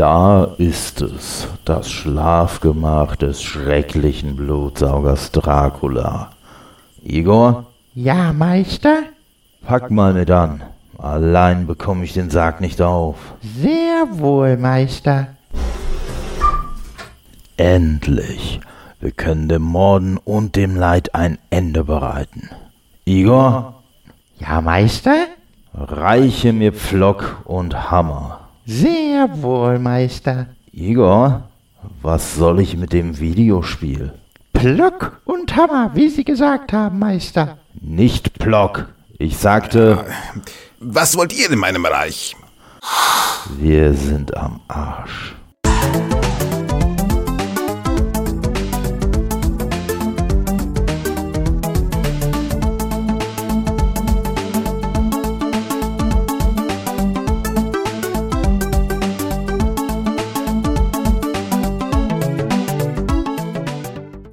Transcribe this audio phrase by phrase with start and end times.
[0.00, 6.30] Da ist es, das Schlafgemach des schrecklichen Blutsaugers Dracula.
[7.04, 7.66] Igor?
[7.94, 9.00] Ja, Meister?
[9.62, 10.62] Pack mal mit an.
[10.96, 13.16] Allein bekomme ich den Sarg nicht auf.
[13.42, 15.36] Sehr wohl, Meister.
[17.58, 18.58] Endlich.
[19.00, 22.48] Wir können dem Morden und dem Leid ein Ende bereiten.
[23.04, 23.82] Igor?
[24.38, 25.26] Ja, Meister?
[25.74, 28.39] Reiche mir Pflock und Hammer.
[28.72, 30.46] Sehr wohl, Meister.
[30.70, 31.42] Igor,
[32.02, 34.12] was soll ich mit dem Videospiel?
[34.52, 37.58] Plock und Hammer, wie Sie gesagt haben, Meister.
[37.80, 38.86] Nicht Plock.
[39.18, 40.04] Ich sagte.
[40.78, 42.36] Was wollt ihr in meinem Reich?
[43.58, 45.34] Wir sind am Arsch.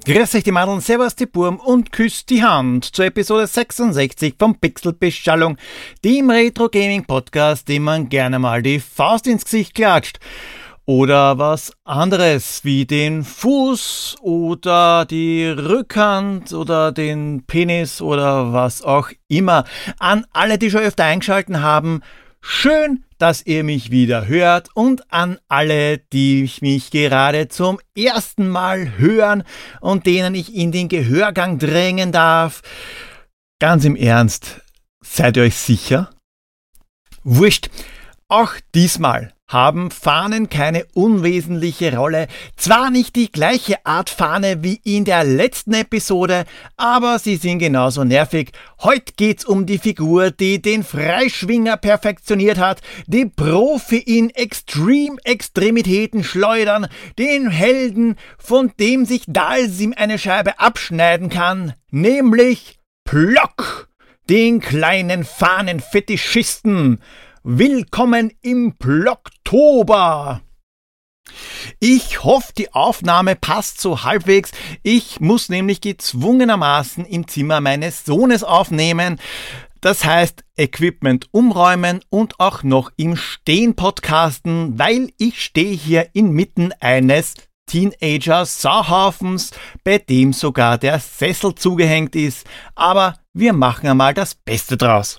[0.08, 4.58] Grüß euch die Madeln, servus die Burm und küsst die Hand zur Episode 66 vom
[4.58, 5.58] Pixelbeschallung,
[6.02, 10.18] dem Retro Gaming Podcast, dem man gerne mal die Faust ins Gesicht klatscht.
[10.86, 19.10] Oder was anderes wie den Fuß oder die Rückhand oder den Penis oder was auch
[19.28, 19.64] immer.
[19.98, 22.00] An alle, die schon öfter eingeschalten haben,
[22.40, 28.98] Schön, dass ihr mich wieder hört und an alle, die mich gerade zum ersten Mal
[28.98, 29.42] hören
[29.80, 32.62] und denen ich in den Gehörgang drängen darf.
[33.60, 34.60] Ganz im Ernst,
[35.00, 36.10] seid ihr euch sicher?
[37.24, 37.70] Wurscht,
[38.28, 42.28] auch diesmal haben Fahnen keine unwesentliche Rolle.
[42.56, 46.44] Zwar nicht die gleiche Art Fahne wie in der letzten Episode,
[46.76, 48.52] aber sie sind genauso nervig.
[48.82, 56.88] Heute geht's um die Figur, die den Freischwinger perfektioniert hat, die Profi in Extreme-Extremitäten schleudern,
[57.18, 63.88] den Helden, von dem sich Dalsim eine Scheibe abschneiden kann, nämlich Plock,
[64.28, 67.00] den kleinen Fahnenfetischisten.
[67.50, 70.42] Willkommen im Blocktober!
[71.80, 74.52] Ich hoffe, die Aufnahme passt so halbwegs.
[74.82, 79.18] Ich muss nämlich gezwungenermaßen im Zimmer meines Sohnes aufnehmen.
[79.80, 86.74] Das heißt, Equipment umräumen und auch noch im Stehen podcasten, weil ich stehe hier inmitten
[86.80, 87.32] eines
[87.64, 89.52] Teenager-Sauhaufens,
[89.84, 92.46] bei dem sogar der Sessel zugehängt ist.
[92.74, 95.18] Aber wir machen einmal das Beste draus.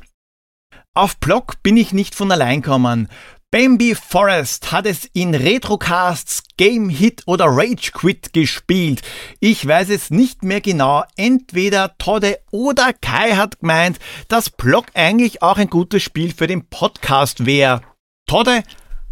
[1.00, 3.08] Auf Block bin ich nicht von allein kommen.
[3.52, 9.02] Bambi Forest hat es in Retrocasts Game Hit oder Rage Quit gespielt.
[9.40, 11.06] Ich weiß es nicht mehr genau.
[11.16, 16.66] Entweder Todde oder Kai hat gemeint, dass Block eigentlich auch ein gutes Spiel für den
[16.68, 17.80] Podcast wäre.
[18.28, 18.64] Todde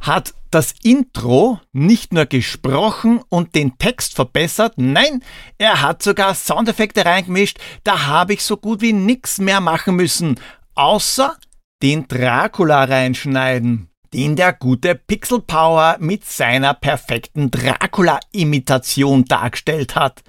[0.02, 5.24] hat das Intro nicht nur gesprochen und den Text verbessert, nein,
[5.58, 10.38] er hat sogar Soundeffekte reingemischt, da habe ich so gut wie nichts mehr machen müssen,
[10.76, 11.38] außer
[11.82, 20.24] den Dracula reinschneiden, den der gute Pixel Power mit seiner perfekten Dracula-Imitation dargestellt hat.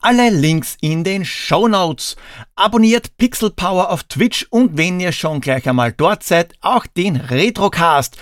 [0.00, 2.16] Alle Links in den Show Notes.
[2.56, 7.16] Abonniert Pixel Power auf Twitch und wenn ihr schon gleich einmal dort seid, auch den
[7.16, 8.18] Retrocast.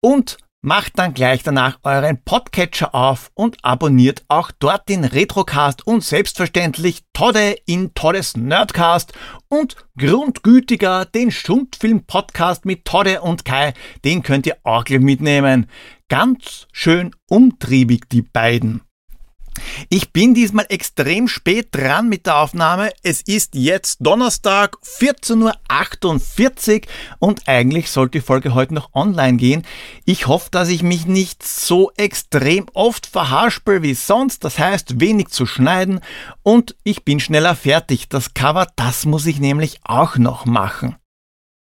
[0.00, 0.36] Und
[0.68, 7.04] Macht dann gleich danach euren Podcatcher auf und abonniert auch dort den Retrocast und selbstverständlich
[7.12, 9.12] Todde in Toddes Nerdcast
[9.46, 15.68] und grundgütiger den Stundfilm-Podcast mit Todde und Kai, den könnt ihr auch gleich mitnehmen.
[16.08, 18.85] Ganz schön umtriebig die beiden.
[19.88, 22.90] Ich bin diesmal extrem spät dran mit der Aufnahme.
[23.02, 26.80] Es ist jetzt Donnerstag 14.48 Uhr
[27.18, 29.62] und eigentlich sollte die Folge heute noch online gehen.
[30.04, 34.44] Ich hoffe, dass ich mich nicht so extrem oft verhaspel wie sonst.
[34.44, 36.00] Das heißt, wenig zu schneiden
[36.42, 38.08] und ich bin schneller fertig.
[38.08, 40.96] Das Cover, das muss ich nämlich auch noch machen.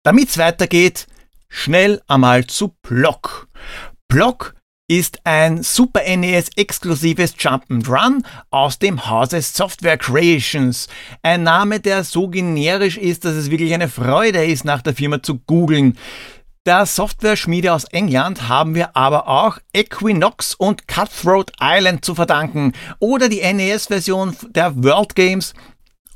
[0.04, 1.06] Damit's weitergeht,
[1.48, 3.48] schnell einmal zu Block.
[4.08, 4.54] Block
[4.98, 10.86] ist ein Super NES exklusives Jump'n'Run aus dem Hause Software Creations.
[11.22, 15.22] Ein Name, der so generisch ist, dass es wirklich eine Freude ist, nach der Firma
[15.22, 15.96] zu googeln.
[16.66, 23.30] Der Software-Schmiede aus England haben wir aber auch Equinox und Cutthroat Island zu verdanken oder
[23.30, 25.54] die NES-Version der World Games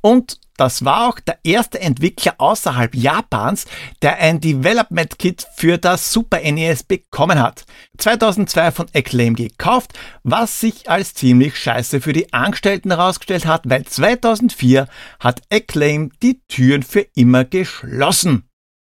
[0.02, 3.67] und das war auch der erste Entwickler außerhalb Japans,
[4.03, 7.67] der ein Development Kit für das Super NES bekommen hat.
[7.99, 9.93] 2002 von Acclaim gekauft,
[10.23, 14.88] was sich als ziemlich scheiße für die Angestellten herausgestellt hat, weil 2004
[15.20, 18.49] hat Acclaim die Türen für immer geschlossen.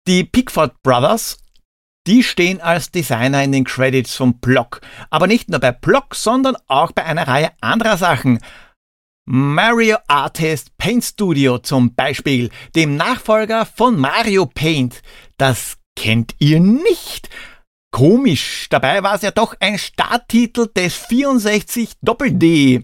[0.08, 1.40] Die Pickford Brothers
[2.08, 4.82] Die stehen als Designer in den Credits vom Block.
[5.10, 8.40] Aber nicht nur bei Block, sondern auch bei einer Reihe anderer Sachen.
[9.28, 15.02] Mario Artist Paint Studio zum Beispiel, dem Nachfolger von Mario Paint.
[15.38, 17.30] Das kennt ihr nicht.
[17.92, 22.84] Komisch, dabei war es ja doch ein Starttitel des 64 Doppel-D.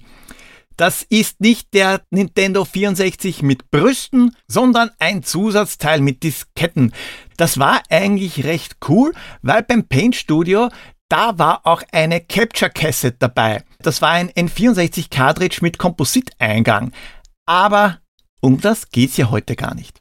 [0.77, 6.91] Das ist nicht der Nintendo 64 mit Brüsten, sondern ein Zusatzteil mit Disketten.
[7.37, 9.13] Das war eigentlich recht cool,
[9.43, 10.69] weil beim Paint Studio
[11.07, 13.63] da war auch eine Capture Cassette dabei.
[13.85, 16.91] Das war ein N64 Cartridge mit Kompositeingang.
[17.45, 17.99] Aber
[18.41, 20.00] um das geht's ja heute gar nicht.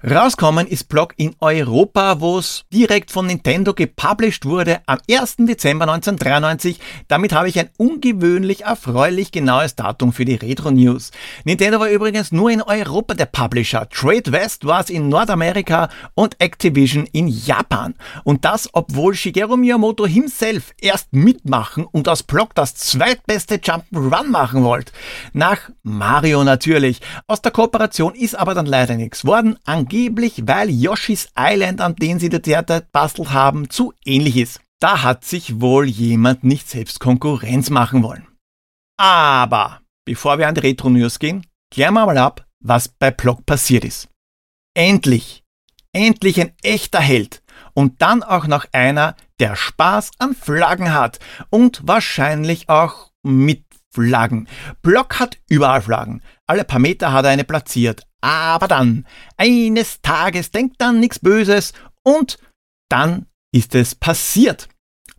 [0.00, 5.38] Rauskommen ist Block in Europa, wo es direkt von Nintendo gepublished wurde am 1.
[5.38, 6.78] Dezember 1993.
[7.08, 11.10] Damit habe ich ein ungewöhnlich erfreulich genaues Datum für die Retro News.
[11.42, 13.88] Nintendo war übrigens nur in Europa der Publisher.
[13.88, 17.96] Trade West war es in Nordamerika und Activision in Japan.
[18.22, 24.62] Und das, obwohl Shigeru Miyamoto himself erst mitmachen und aus Block das zweitbeste Jump'n'Run machen
[24.62, 24.92] wollte.
[25.32, 27.00] Nach Mario natürlich.
[27.26, 29.58] Aus der Kooperation ist aber dann leider nichts worden
[29.88, 34.60] angeblich, weil Yoshi's Island, an den sie der Theater bastelt haben, zu ähnlich ist.
[34.80, 38.26] Da hat sich wohl jemand nicht selbst Konkurrenz machen wollen.
[38.98, 43.46] Aber bevor wir an die Retro News gehen, klären wir mal ab, was bei Block
[43.46, 44.08] passiert ist.
[44.76, 45.42] Endlich,
[45.92, 47.42] endlich ein echter Held
[47.72, 51.18] und dann auch noch einer, der Spaß an Flaggen hat
[51.48, 54.48] und wahrscheinlich auch mit Flaggen.
[54.82, 56.22] Block hat überall Flaggen.
[56.46, 58.07] Alle paar Meter hat er eine platziert.
[58.20, 59.06] Aber dann,
[59.36, 61.72] eines Tages denkt dann nichts Böses
[62.02, 62.38] und
[62.88, 64.68] dann ist es passiert.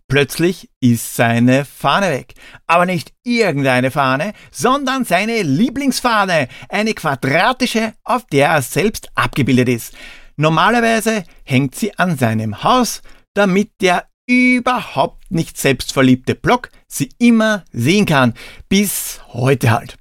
[0.10, 2.34] Plötzlich ist seine Fahne weg.
[2.66, 6.48] Aber nicht irgendeine Fahne, sondern seine Lieblingsfahne.
[6.68, 9.94] Eine quadratische, auf der er selbst abgebildet ist.
[10.36, 13.04] Normalerweise hängt sie an seinem Haus,
[13.36, 18.34] damit der überhaupt nicht selbstverliebte Block sie immer sehen kann.
[18.68, 19.99] Bis heute halt.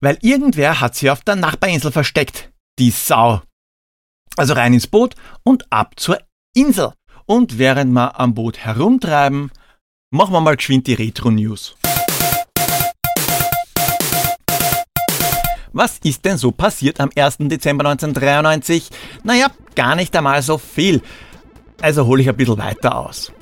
[0.00, 2.50] Weil irgendwer hat sie auf der Nachbarinsel versteckt.
[2.78, 3.42] Die Sau.
[4.36, 6.18] Also rein ins Boot und ab zur
[6.54, 6.92] Insel.
[7.26, 9.50] Und während wir am Boot herumtreiben,
[10.10, 11.76] machen wir mal geschwind die Retro-News.
[15.72, 17.38] Was ist denn so passiert am 1.
[17.40, 18.88] Dezember 1993?
[19.24, 21.02] Naja, gar nicht einmal so viel.
[21.80, 23.32] Also hole ich ein bisschen weiter aus.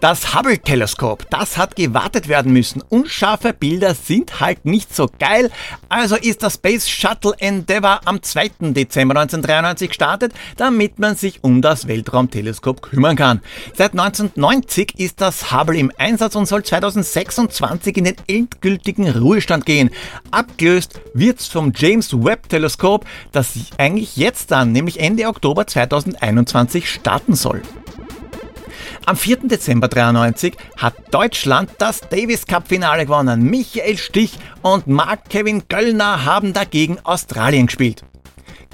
[0.00, 2.82] Das Hubble-Teleskop, das hat gewartet werden müssen.
[2.82, 5.50] Unscharfe Bilder sind halt nicht so geil.
[5.88, 8.50] Also ist das Space Shuttle Endeavour am 2.
[8.72, 13.40] Dezember 1993 gestartet, damit man sich um das Weltraumteleskop kümmern kann.
[13.74, 19.90] Seit 1990 ist das Hubble im Einsatz und soll 2026 in den endgültigen Ruhestand gehen.
[20.30, 27.34] Abgelöst wird's vom James Webb Teleskop, das eigentlich jetzt dann, nämlich Ende Oktober 2021 starten
[27.34, 27.62] soll.
[29.08, 29.36] Am 4.
[29.44, 33.40] Dezember 93 hat Deutschland das Davis Cup Finale gewonnen.
[33.44, 34.32] Michael Stich
[34.62, 38.02] und Mark Kevin Göllner haben dagegen Australien gespielt.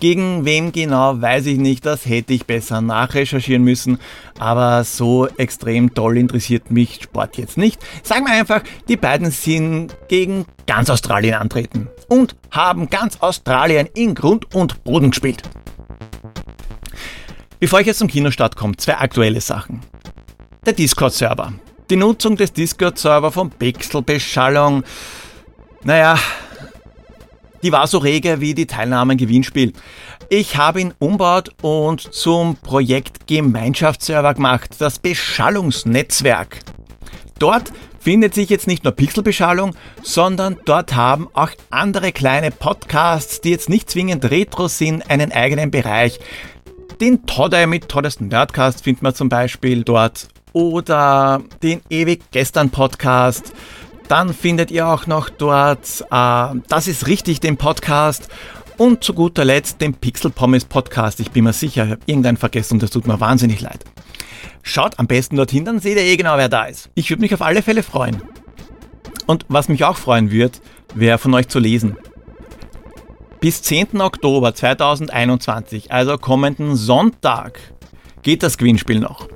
[0.01, 3.99] Gegen wem genau, weiß ich nicht, das hätte ich besser nachrecherchieren müssen,
[4.39, 7.79] aber so extrem toll interessiert mich Sport jetzt nicht.
[8.03, 14.15] Sagen wir einfach, die beiden sind gegen ganz Australien antreten und haben ganz Australien in
[14.15, 15.43] Grund und Boden gespielt.
[17.61, 19.92] Bevor ich jetzt zum Kinostart komme, zwei aktuelle Sachen.
[20.65, 21.55] Der Discord-Server.
[21.91, 24.85] Die Nutzung des Discord-Server von Pixelbeschallung,
[25.83, 26.17] naja,
[27.65, 29.73] die war so rege wie die Teilnahme im Gewinnspiel.
[30.29, 36.61] Ich habe ihn umbaut und zum Projekt Gemeinschaftsserver gemacht, das Beschallungsnetzwerk.
[37.41, 43.51] Dort findet sich jetzt nicht nur Pixelbeschallung, sondern dort haben auch andere kleine Podcasts, die
[43.51, 46.21] jetzt nicht zwingend Retro sind, einen eigenen Bereich.
[47.01, 53.53] Den Todder mit Toddesten Nerdcast findet man zum Beispiel dort oder den Ewig Gestern Podcast.
[54.09, 58.29] Dann findet ihr auch noch dort äh, Das ist richtig, den Podcast.
[58.79, 61.21] Und zu guter Letzt den Pixel Pommes Podcast.
[61.21, 63.85] Ich bin mir sicher, ich habe irgendeinen vergessen und das tut mir wahnsinnig leid.
[64.63, 66.91] Schaut am besten dorthin, dann seht ihr eh genau, wer da ist.
[66.95, 68.23] Ich würde mich auf alle Fälle freuen.
[69.27, 70.61] Und was mich auch freuen wird,
[70.95, 71.97] wäre von euch zu lesen.
[73.41, 74.01] Bis 10.
[74.01, 77.59] Oktober 2021, also kommenden Sonntag,
[78.23, 79.29] geht das Gewinnspiel noch.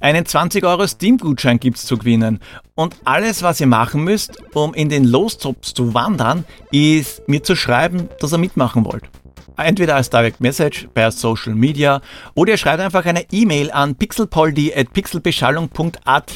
[0.00, 2.40] Einen 20 Euro Steam-Gutschein gibt's zu gewinnen.
[2.74, 7.54] Und alles, was ihr machen müsst, um in den Lostops zu wandern, ist mir zu
[7.54, 9.02] schreiben, dass ihr mitmachen wollt.
[9.58, 12.00] Entweder als Direct Message per Social Media
[12.34, 16.32] oder ihr schreibt einfach eine E-Mail an pixelpoldi.pixelbeschallung.at.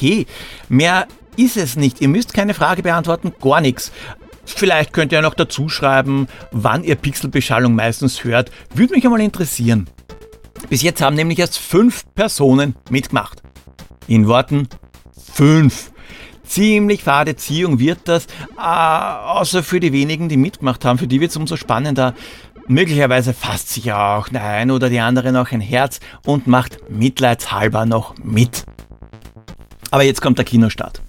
[0.69, 2.01] Mehr ist es nicht.
[2.01, 3.91] Ihr müsst keine Frage beantworten, gar nichts.
[4.45, 8.51] Vielleicht könnt ihr noch dazu schreiben, wann ihr Pixelbeschallung meistens hört.
[8.75, 9.89] Würde mich einmal interessieren.
[10.69, 13.41] Bis jetzt haben nämlich erst fünf Personen mitgemacht.
[14.07, 14.67] In Worten
[15.33, 15.91] 5.
[16.43, 20.99] Ziemlich fade Ziehung wird das, äh, außer für die wenigen, die mitgemacht haben.
[20.99, 22.13] Für die wird es umso spannender.
[22.67, 27.85] Möglicherweise fasst sich auch der ein oder die andere noch ein Herz und macht mitleidshalber
[27.85, 28.65] noch mit.
[29.89, 31.01] Aber jetzt kommt der Kinostart.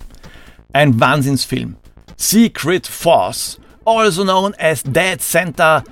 [0.73, 1.77] Ein Wahnsinnsfilm.
[2.17, 5.85] Secret Force, also known as Dead Center,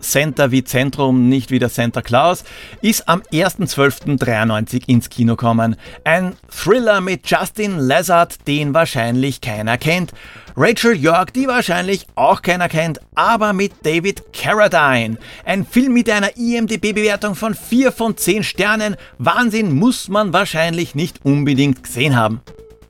[0.00, 2.44] Center wie Zentrum, nicht wie der Santa Claus,
[2.82, 5.76] ist am 1.12.93 ins Kino kommen.
[6.04, 10.12] Ein Thriller mit Justin Lazard, den wahrscheinlich keiner kennt.
[10.56, 15.18] Rachel York, die wahrscheinlich auch keiner kennt, aber mit David Carradine.
[15.44, 18.96] Ein Film mit einer IMDB-Bewertung von 4 von 10 Sternen.
[19.18, 22.40] Wahnsinn muss man wahrscheinlich nicht unbedingt gesehen haben.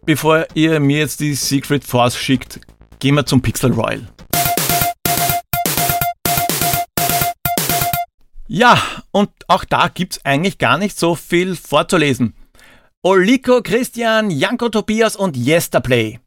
[0.06, 2.60] Bevor ihr mir jetzt die Secret Force schickt,
[2.98, 4.00] gehen wir zum Pixel Royal.
[8.50, 12.34] Ja, und auch da gibt's eigentlich gar nicht so viel vorzulesen.
[13.02, 16.18] Oliko, Christian, Janko, Tobias und Yesterplay.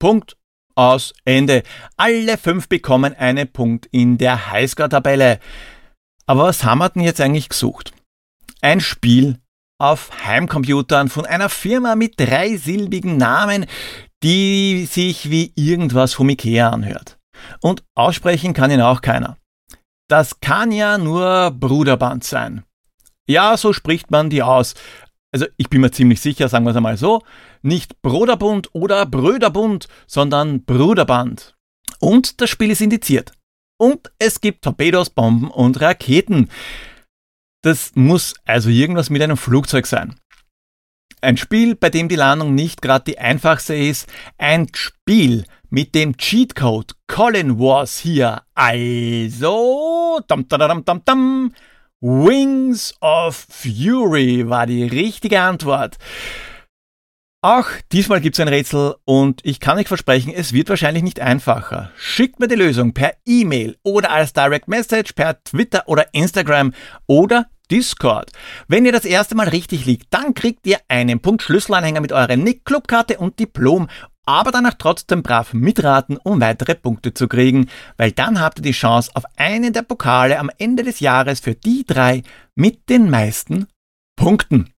[0.00, 0.38] Punkt
[0.74, 1.62] aus Ende.
[1.98, 5.38] Alle fünf bekommen einen Punkt in der Highscore-Tabelle.
[6.26, 7.92] Aber was haben wir denn jetzt eigentlich gesucht?
[8.62, 9.38] Ein Spiel
[9.78, 13.66] auf Heimcomputern von einer Firma mit dreisilbigen Namen,
[14.22, 17.18] die sich wie irgendwas vom Ikea anhört.
[17.60, 19.36] Und aussprechen kann ihn auch keiner.
[20.10, 22.64] Das kann ja nur Bruderband sein.
[23.28, 24.74] Ja, so spricht man die aus.
[25.32, 27.22] Also ich bin mir ziemlich sicher, sagen wir es einmal so,
[27.62, 31.54] nicht Bruderbund oder Bröderbund, sondern Bruderband.
[32.00, 33.30] Und das Spiel ist indiziert.
[33.78, 36.50] Und es gibt Torpedos, Bomben und Raketen.
[37.62, 40.18] Das muss also irgendwas mit einem Flugzeug sein.
[41.20, 44.12] Ein Spiel, bei dem die Landung nicht gerade die einfachste ist.
[44.38, 48.42] Ein Spiel mit dem Cheatcode Colin Wars hier.
[48.54, 51.54] Also, dam, dam, dam, dam,
[52.00, 55.96] Wings of Fury war die richtige Antwort.
[57.42, 61.20] Auch diesmal gibt es ein Rätsel und ich kann euch versprechen, es wird wahrscheinlich nicht
[61.20, 61.90] einfacher.
[61.96, 66.74] Schickt mir die Lösung per E-Mail oder als Direct Message per Twitter oder Instagram
[67.06, 68.32] oder Discord.
[68.68, 72.36] Wenn ihr das erste Mal richtig liegt, dann kriegt ihr einen Punkt Schlüsselanhänger mit eurer
[72.36, 73.88] Nick-Clubkarte und Diplom,
[74.30, 78.70] aber danach trotzdem brav mitraten, um weitere Punkte zu kriegen, weil dann habt ihr die
[78.72, 82.22] Chance auf einen der Pokale am Ende des Jahres für die drei
[82.54, 83.66] mit den meisten
[84.16, 84.72] Punkten.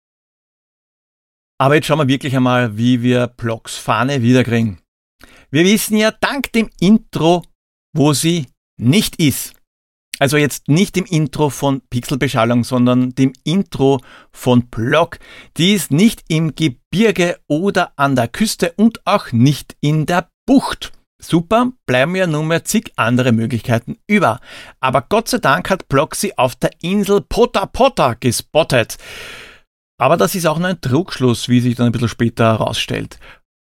[1.60, 4.80] Aber jetzt schauen wir wirklich einmal, wie wir Blocks Fahne wiederkriegen.
[5.52, 7.44] Wir wissen ja dank dem Intro,
[7.94, 9.54] wo sie nicht ist.
[10.22, 14.02] Also jetzt nicht im Intro von Pixelbeschallung, sondern dem Intro
[14.32, 15.18] von Block.
[15.58, 20.92] Die ist nicht im Gebirge oder an der Küste und auch nicht in der Bucht.
[21.20, 24.40] Super, bleiben ja nur mehr zig andere Möglichkeiten über.
[24.80, 29.00] Aber Gott sei Dank hat Block sie auf der Insel Potta Potta gespottet.
[29.98, 33.18] Aber das ist auch nur ein Trugschluss, wie sich dann ein bisschen später herausstellt.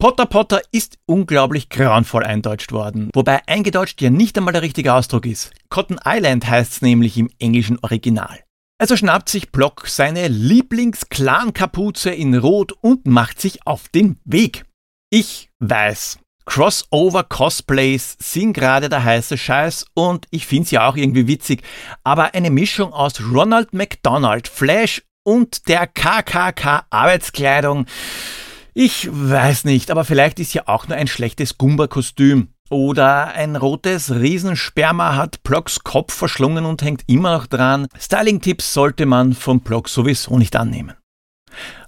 [0.04, 5.24] Potter Potter ist unglaublich grauenvoll eindeutscht worden, wobei eingedeutscht ja nicht einmal der richtige Ausdruck
[5.24, 5.50] ist.
[5.70, 8.40] Cotton Island heißt es nämlich im englischen Original.
[8.78, 14.66] Also schnappt sich Block seine Lieblings-Clan-Kapuze in Rot und macht sich auf den Weg.
[15.08, 21.62] Ich weiß, Crossover-Cosplays sind gerade der heiße Scheiß und ich find's ja auch irgendwie witzig,
[22.02, 27.86] aber eine Mischung aus Ronald McDonald, Flash und der KKK-Arbeitskleidung
[28.74, 32.48] ich weiß nicht, aber vielleicht ist ja auch nur ein schlechtes Gumba-Kostüm.
[32.70, 37.86] Oder ein rotes Riesensperma hat Blocks Kopf verschlungen und hängt immer noch dran.
[37.96, 40.94] Styling-Tipps sollte man vom Block sowieso nicht annehmen.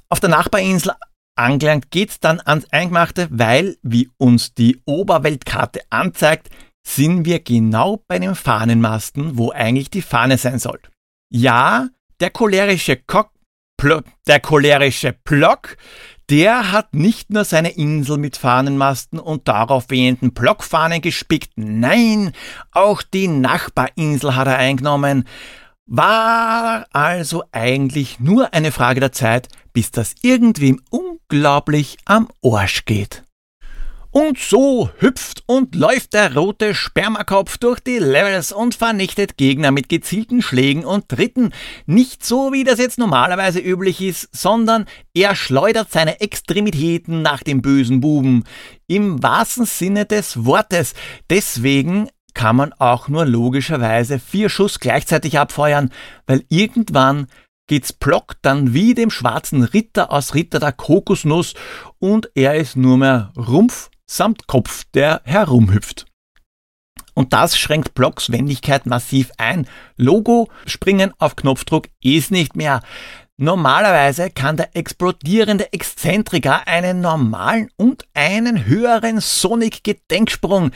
[0.08, 0.92] Auf der Nachbarinsel
[1.34, 6.50] angelangt geht's dann ans Eingemachte, weil, wie uns die Oberweltkarte anzeigt,
[6.86, 10.80] sind wir genau bei den Fahnenmasten, wo eigentlich die Fahne sein soll.
[11.32, 11.88] Ja,
[12.20, 13.32] der cholerische Cock,
[14.26, 15.76] der cholerische Block
[16.30, 22.32] der hat nicht nur seine Insel mit Fahnenmasten und darauf wehenden Blockfahnen gespickt, nein,
[22.72, 25.24] auch die Nachbarinsel hat er eingenommen.
[25.86, 33.25] War also eigentlich nur eine Frage der Zeit, bis das irgendwem unglaublich am Arsch geht.
[34.16, 39.90] Und so hüpft und läuft der rote Spermakopf durch die Levels und vernichtet Gegner mit
[39.90, 41.52] gezielten Schlägen und Tritten.
[41.84, 47.60] Nicht so, wie das jetzt normalerweise üblich ist, sondern er schleudert seine Extremitäten nach dem
[47.60, 48.44] bösen Buben.
[48.86, 50.94] Im wahrsten Sinne des Wortes.
[51.28, 55.90] Deswegen kann man auch nur logischerweise vier Schuss gleichzeitig abfeuern,
[56.26, 57.26] weil irgendwann
[57.66, 61.52] geht's Plock dann wie dem schwarzen Ritter aus Ritter der Kokosnuss
[61.98, 66.06] und er ist nur mehr Rumpf samt Kopf, der herumhüpft.
[67.14, 69.66] Und das schränkt Blocks Wendigkeit massiv ein.
[69.96, 72.82] Logo springen auf Knopfdruck ist nicht mehr.
[73.38, 80.70] Normalerweise kann der explodierende Exzentriker einen normalen und einen höheren Sonic-Gedenksprung.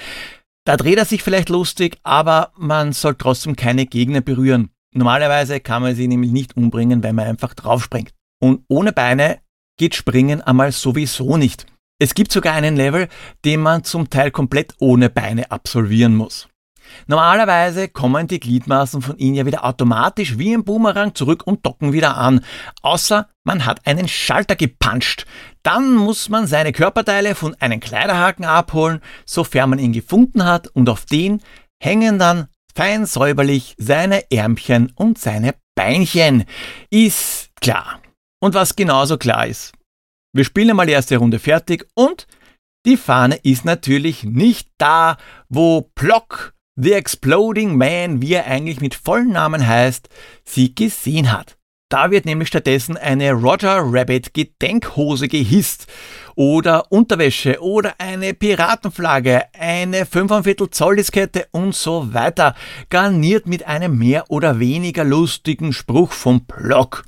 [0.66, 4.70] Da dreht er sich vielleicht lustig, aber man soll trotzdem keine Gegner berühren.
[4.92, 8.12] Normalerweise kann man sie nämlich nicht umbringen, wenn man einfach draufspringt.
[8.42, 9.40] Und ohne Beine
[9.78, 11.66] geht Springen einmal sowieso nicht.
[12.02, 13.09] Es gibt sogar einen Level,
[13.45, 16.49] den man zum Teil komplett ohne Beine absolvieren muss.
[17.07, 21.92] Normalerweise kommen die Gliedmaßen von ihnen ja wieder automatisch wie ein Boomerang zurück und docken
[21.92, 22.42] wieder an,
[22.80, 25.26] außer man hat einen Schalter gepanscht.
[25.62, 30.88] Dann muss man seine Körperteile von einem Kleiderhaken abholen, sofern man ihn gefunden hat, und
[30.88, 31.42] auf den
[31.83, 36.45] hängen dann fein säuberlich seine Ärmchen und seine Beinchen.
[36.88, 38.00] Ist klar.
[38.40, 39.73] Und was genauso klar ist,
[40.32, 42.26] wir spielen mal die erste Runde fertig und
[42.87, 45.18] die Fahne ist natürlich nicht da,
[45.49, 50.08] wo Plock The Exploding Man, wie er eigentlich mit vollen Namen heißt,
[50.44, 51.58] sie gesehen hat.
[51.90, 55.88] Da wird nämlich stattdessen eine Roger Rabbit Gedenkhose gehisst
[56.37, 62.54] oder Unterwäsche oder eine Piratenflagge, eine 5,25 Zoll Diskette und so weiter,
[62.88, 67.04] garniert mit einem mehr oder weniger lustigen Spruch vom Block.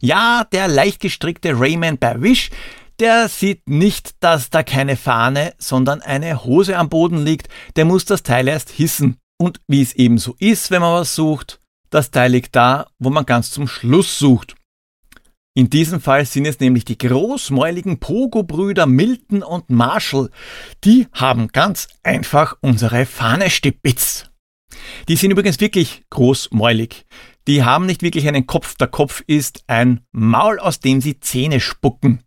[0.00, 2.50] Ja, der leicht gestrickte Rayman bei Wish
[2.98, 8.04] der sieht nicht, dass da keine Fahne, sondern eine Hose am Boden liegt, der muss
[8.04, 9.18] das Teil erst hissen.
[9.38, 11.60] Und wie es eben so ist, wenn man was sucht,
[11.90, 14.54] das Teil liegt da, wo man ganz zum Schluss sucht.
[15.54, 20.30] In diesem Fall sind es nämlich die großmäuligen Pogo-Brüder Milton und Marshall.
[20.84, 24.30] Die haben ganz einfach unsere Fahne stibitzt.
[25.08, 27.06] Die sind übrigens wirklich großmäulig.
[27.46, 28.74] Die haben nicht wirklich einen Kopf.
[28.76, 32.20] Der Kopf ist ein Maul, aus dem sie Zähne spucken.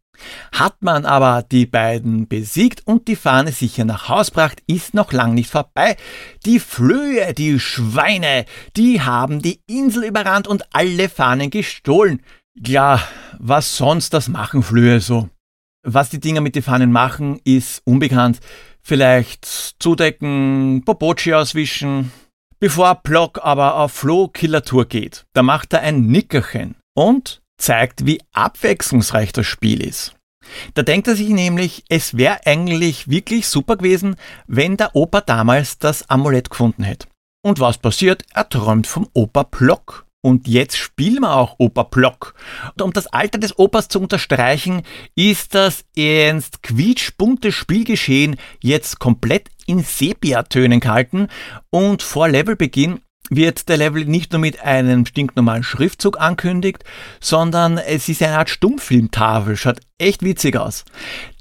[0.51, 5.13] Hat man aber die beiden besiegt und die Fahne sicher nach Haus bracht, ist noch
[5.13, 5.95] lang nicht vorbei.
[6.45, 8.45] Die Flöhe, die Schweine,
[8.75, 12.21] die haben die Insel überrannt und alle Fahnen gestohlen.
[12.55, 13.01] Ja,
[13.37, 15.29] was sonst das machen Flöhe so?
[15.83, 18.39] Was die Dinger mit den Fahnen machen, ist unbekannt.
[18.81, 19.45] Vielleicht
[19.79, 22.11] zudecken, Popochi auswischen.
[22.61, 29.31] Bevor Block aber auf Floh-Killer-Tour geht, da macht er ein Nickerchen und zeigt, wie abwechslungsreich
[29.31, 30.15] das Spiel ist.
[30.73, 35.79] Da denkt er sich nämlich, es wäre eigentlich wirklich super gewesen, wenn der Opa damals
[35.79, 37.07] das Amulett gefunden hätte.
[37.41, 38.23] Und was passiert?
[38.33, 40.05] Er träumt vom Opa Plock.
[40.21, 42.33] Und jetzt spielen wir auch Opa Plock.
[42.73, 44.81] Und um das Alter des Opas zu unterstreichen,
[45.15, 51.27] ist das ernst quietschbunte Spielgeschehen jetzt komplett in Sepia-Tönen gehalten
[51.69, 56.83] und vor Levelbeginn wird der Level nicht nur mit einem stinknormalen Schriftzug ankündigt,
[57.19, 60.85] sondern es ist eine Art Stummfilmtafel, schaut echt witzig aus.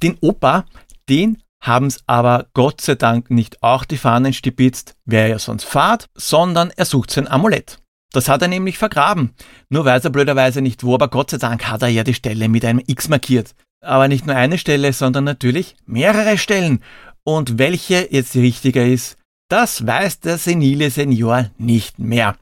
[0.03, 0.67] Den Opa,
[1.09, 5.65] den haben es aber Gott sei Dank nicht auch die Fahnen stibitzt, wer ja sonst
[5.65, 7.79] fahrt, sondern er sucht sein Amulett.
[8.13, 9.35] Das hat er nämlich vergraben.
[9.71, 12.49] Nur weiß er blöderweise nicht wo, aber Gott sei Dank hat er ja die Stelle
[12.49, 13.55] mit einem X markiert.
[13.81, 16.83] Aber nicht nur eine Stelle, sondern natürlich mehrere Stellen.
[17.29, 19.19] Und welche jetzt die richtige ist,
[19.51, 22.37] das weiß der senile Senior nicht mehr.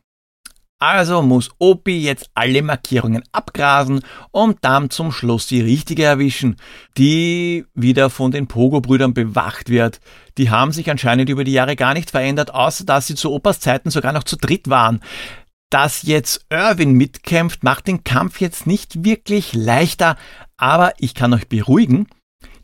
[0.79, 6.55] Also muss Opi jetzt alle Markierungen abgrasen und dann zum Schluss die richtige erwischen,
[6.97, 9.99] die wieder von den Pogo-Brüdern bewacht wird.
[10.39, 13.59] Die haben sich anscheinend über die Jahre gar nicht verändert, außer dass sie zu Opas
[13.59, 15.01] Zeiten sogar noch zu dritt waren.
[15.69, 20.17] Dass jetzt Irwin mitkämpft, macht den Kampf jetzt nicht wirklich leichter,
[20.57, 22.07] aber ich kann euch beruhigen,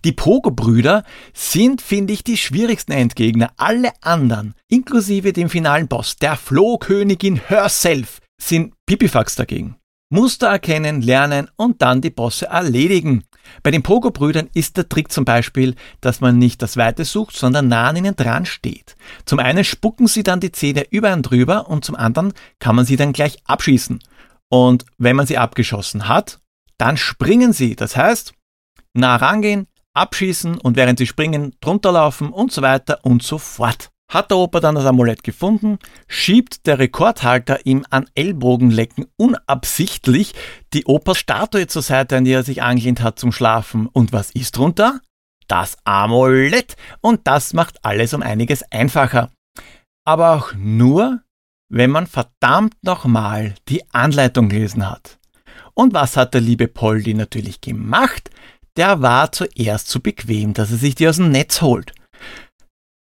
[0.05, 3.53] die Pogo-Brüder sind, finde ich, die schwierigsten Endgegner.
[3.57, 9.77] Alle anderen, inklusive dem finalen Boss, der Flohkönigin herself, sind Pipifax dagegen.
[10.11, 13.25] Muster erkennen, lernen und dann die Bosse erledigen.
[13.63, 17.69] Bei den Pogo-Brüdern ist der Trick zum Beispiel, dass man nicht das Weite sucht, sondern
[17.69, 18.97] nah an ihnen dran steht.
[19.25, 22.85] Zum einen spucken sie dann die Zähne über und drüber und zum anderen kann man
[22.85, 24.01] sie dann gleich abschießen.
[24.49, 26.41] Und wenn man sie abgeschossen hat,
[26.77, 27.75] dann springen sie.
[27.75, 28.35] Das heißt,
[28.93, 33.91] nah rangehen, abschießen und während sie springen, drunter laufen und so weiter und so fort.
[34.13, 40.35] Hat der Opa dann das Amulett gefunden, schiebt der Rekordhalter ihm an Ellbogenlecken unabsichtlich
[40.75, 43.87] die Opas Statue zur Seite, an die er sich angelehnt hat zum Schlafen.
[43.87, 45.01] Und was ist drunter?
[45.49, 46.77] Das Amulett.
[47.01, 49.31] Und das macht alles um einiges einfacher.
[50.05, 51.23] Aber auch nur,
[51.71, 55.19] wenn man verdammt nochmal die Anleitung gelesen hat.
[55.73, 58.29] Und was hat der liebe Poldi natürlich gemacht?
[58.77, 61.93] Der war zuerst zu bequem, dass er sich die aus dem Netz holt.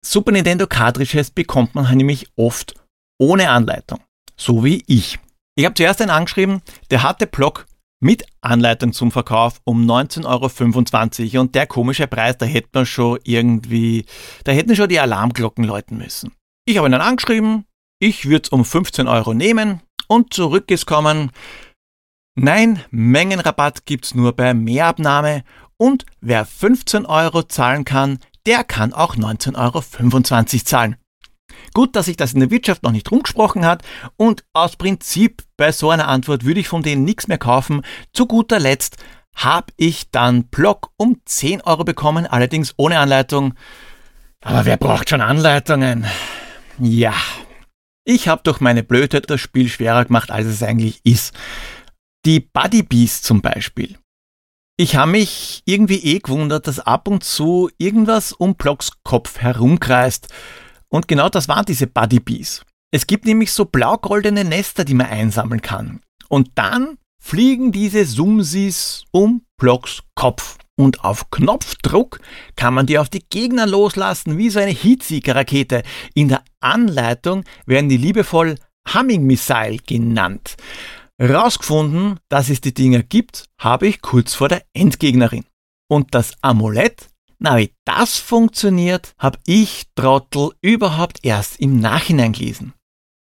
[0.05, 2.73] Super Nintendo Cartridges bekommt man nämlich oft
[3.19, 3.99] ohne Anleitung,
[4.35, 5.19] so wie ich.
[5.55, 7.67] Ich habe zuerst einen angeschrieben, der hatte Block
[8.01, 13.19] mit Anleitung zum Verkauf um 19,25 Euro und der komische Preis, da hätte man schon
[13.23, 14.05] irgendwie,
[14.43, 16.33] da hätten schon die Alarmglocken läuten müssen.
[16.65, 17.65] Ich habe ihn dann angeschrieben,
[17.99, 21.31] ich würde es um 15 Euro nehmen und zurück ist kommen,
[22.35, 25.43] Nein, Mengenrabatt gibt's nur bei Mehrabnahme
[25.75, 30.95] und wer 15 Euro zahlen kann, der kann auch 19,25 Euro zahlen.
[31.73, 33.83] Gut, dass sich das in der Wirtschaft noch nicht rumgesprochen hat
[34.15, 37.81] und aus Prinzip bei so einer Antwort würde ich von denen nichts mehr kaufen.
[38.13, 38.97] Zu guter Letzt
[39.35, 43.55] habe ich dann Block um 10 Euro bekommen, allerdings ohne Anleitung.
[44.41, 46.05] Aber wer braucht schon Anleitungen?
[46.79, 47.13] Ja,
[48.05, 51.33] ich habe durch meine Blödheit das Spiel schwerer gemacht, als es eigentlich ist.
[52.23, 53.97] Die Buddy Bees zum Beispiel.
[54.77, 60.27] Ich habe mich irgendwie eh gewundert, dass ab und zu irgendwas um Blocks Kopf herumkreist.
[60.87, 62.63] Und genau das waren diese Buddy Bees.
[62.91, 66.01] Es gibt nämlich so blau-goldene Nester, die man einsammeln kann.
[66.29, 70.59] Und dann fliegen diese Sumsis um Blocks Kopf.
[70.75, 72.19] Und auf Knopfdruck
[72.55, 75.81] kann man die auf die Gegner loslassen, wie so eine Heatseeker-Rakete.
[76.13, 78.57] In der Anleitung werden die liebevoll
[78.93, 80.55] Humming Missile genannt.
[81.21, 85.45] Rausgefunden, dass es die Dinger gibt, habe ich kurz vor der Endgegnerin.
[85.87, 92.73] Und das Amulett, na wie das funktioniert, habe ich Trottel überhaupt erst im Nachhinein gelesen.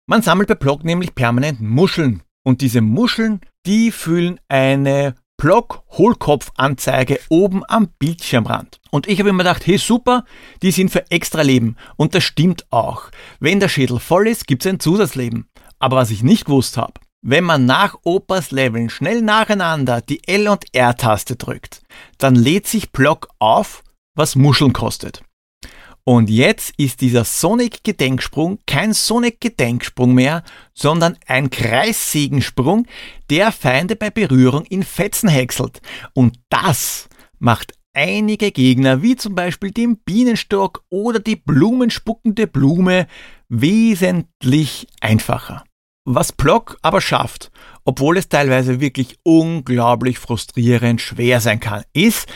[0.07, 2.21] Man sammelt bei Block nämlich permanent Muscheln.
[2.43, 8.79] Und diese Muscheln, die füllen eine Block-Hohlkopf-Anzeige oben am Bildschirmrand.
[8.91, 10.25] Und ich habe immer gedacht, hey super,
[10.61, 11.75] die sind für extra Leben.
[11.95, 13.09] Und das stimmt auch.
[13.39, 15.49] Wenn der Schädel voll ist, gibt es ein Zusatzleben.
[15.79, 20.47] Aber was ich nicht gewusst habe, wenn man nach Opas Leveln schnell nacheinander die L-
[20.47, 21.81] und R-Taste drückt,
[22.17, 23.83] dann lädt sich Block auf,
[24.15, 25.23] was Muscheln kostet.
[26.05, 32.87] Und jetzt ist dieser Sonic-Gedenksprung kein Sonic-Gedenksprung mehr, sondern ein Kreissägensprung,
[33.29, 35.81] der Feinde bei Berührung in Fetzen häckselt.
[36.13, 43.07] Und das macht einige Gegner, wie zum Beispiel den Bienenstock oder die blumenspuckende Blume,
[43.49, 45.63] wesentlich einfacher.
[46.05, 47.51] Was Block aber schafft,
[47.85, 52.27] obwohl es teilweise wirklich unglaublich frustrierend schwer sein kann, ist,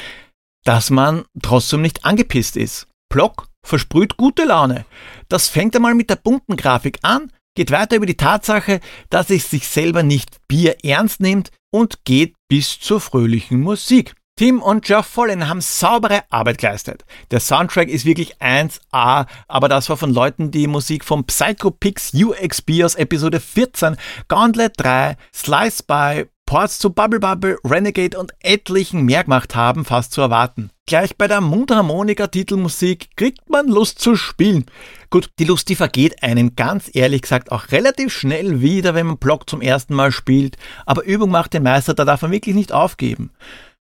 [0.64, 2.88] dass man trotzdem nicht angepisst ist.
[3.10, 4.86] Block versprüht gute Laune.
[5.30, 9.50] Das fängt einmal mit der bunten Grafik an, geht weiter über die Tatsache, dass es
[9.50, 14.16] sich selber nicht Bier ernst nimmt und geht bis zur fröhlichen Musik.
[14.36, 17.06] Tim und Jeff Follen haben saubere Arbeit geleistet.
[17.30, 22.16] Der Soundtrack ist wirklich 1A, aber das war von Leuten, die Musik vom Psycho Pix
[22.16, 23.96] UXB aus Episode 14,
[24.30, 30.14] Gauntlet 3, Slice by, Ports zu Bubble Bubble, Renegade und etlichen mehr gemacht haben, fast
[30.14, 30.72] zu erwarten.
[30.88, 34.66] Gleich bei der Mundharmonika-Titelmusik kriegt man Lust zu spielen.
[35.12, 39.20] Gut, die Lust, die vergeht einem ganz ehrlich gesagt auch relativ schnell wieder, wenn man
[39.20, 42.72] Block zum ersten Mal spielt, aber Übung macht den Meister, da darf man wirklich nicht
[42.72, 43.32] aufgeben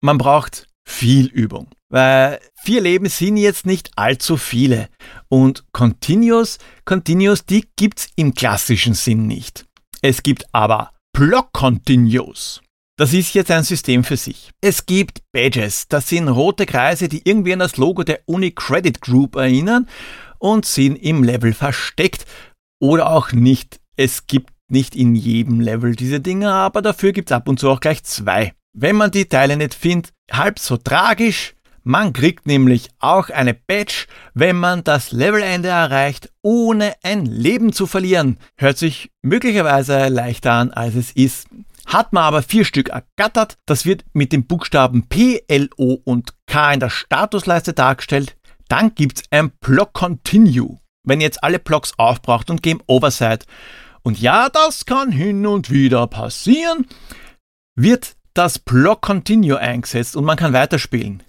[0.02, 1.68] man braucht viel Übung.
[1.90, 4.90] Weil vier Leben sind jetzt nicht allzu viele.
[5.30, 9.66] Und Continuous, Continuous, die gibt's im klassischen Sinn nicht.
[10.02, 12.62] Es gibt aber Block Continuous.
[12.98, 14.52] Das ist jetzt ein System für sich.
[14.62, 19.02] Es gibt Badges, das sind rote Kreise, die irgendwie an das Logo der Uni Credit
[19.02, 19.88] Group erinnern
[20.40, 22.26] und sind im Level versteckt
[22.80, 23.80] oder auch nicht.
[23.96, 27.80] Es gibt nicht in jedem Level diese Dinge, aber dafür gibt's ab und zu auch
[27.80, 28.54] gleich zwei.
[28.74, 31.56] Wenn man die Teile nicht findet, halb so tragisch.
[31.84, 34.06] Man kriegt nämlich auch eine Badge,
[34.36, 38.38] wenn man das Levelende erreicht, ohne ein Leben zu verlieren.
[38.56, 41.48] Hört sich möglicherweise leichter an, als es ist.
[41.88, 46.34] Hat man aber vier Stück ergattert, das wird mit den Buchstaben P, L, O und
[46.46, 48.38] K in der Statusleiste dargestellt,
[48.70, 50.78] dann gibt's ein Block Continue.
[51.04, 53.46] Wenn ihr jetzt alle Blocks aufbraucht und Game Over seid,
[54.04, 56.88] und ja, das kann hin und wieder passieren,
[57.76, 61.24] wird das Block Continue eingesetzt und man kann weiterspielen.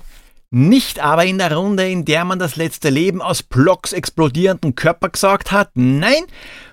[0.51, 5.09] Nicht aber in der Runde, in der man das letzte Leben aus Blocks explodierenden Körper
[5.09, 5.71] gesaugt hat.
[5.75, 6.25] Nein,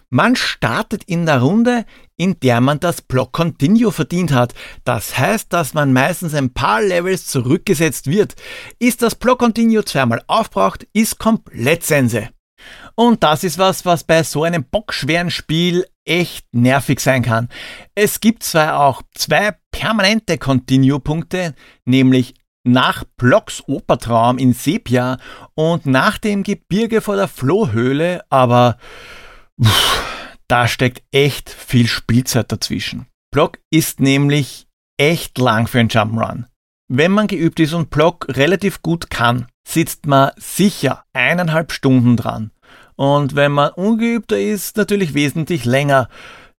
[0.10, 1.86] man startet in der Runde,
[2.18, 4.54] in der man das Block Continue verdient hat.
[4.84, 8.36] Das heißt, dass man meistens ein paar Levels zurückgesetzt wird.
[8.80, 12.30] Ist das Block Continue zweimal aufbraucht, ist komplett Sense.
[12.96, 17.50] Und das ist was, was bei so einem bockschweren Spiel echt nervig sein kann.
[17.96, 25.18] Es gibt zwar auch zwei permanente Continue-Punkte, nämlich nach Blocks Opertraum in Sepia
[25.56, 28.78] und nach dem Gebirge vor der Flohhöhle, aber
[29.62, 30.04] pff,
[30.48, 33.08] da steckt echt viel Spielzeit dazwischen.
[33.32, 34.68] Block ist nämlich
[34.98, 36.46] echt lang für ein Jump'n'Run.
[36.92, 42.52] Wenn man geübt ist und Block relativ gut kann, sitzt man sicher eineinhalb Stunden dran.
[42.96, 46.10] Und wenn man ungeübter ist, natürlich wesentlich länger.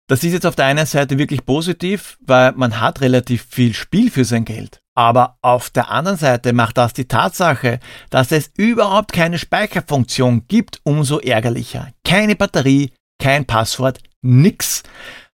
[0.07, 4.11] Das ist jetzt auf der einen Seite wirklich positiv, weil man hat relativ viel Spiel
[4.11, 4.81] für sein Geld.
[4.95, 10.81] Aber auf der anderen Seite macht das die Tatsache, dass es überhaupt keine Speicherfunktion gibt,
[10.85, 11.89] umso ärgerlicher.
[12.05, 14.83] Keine Batterie, kein Passwort, nix.